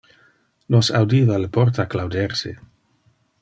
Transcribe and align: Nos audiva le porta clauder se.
Nos 0.75 0.89
audiva 1.01 1.37
le 1.43 1.49
porta 1.59 1.87
clauder 1.95 2.35
se. 2.41 2.59